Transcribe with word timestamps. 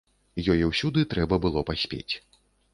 Ёй 0.53 0.63
усюды 0.69 1.03
трэба 1.13 1.39
было 1.45 1.65
паспець. 1.71 2.13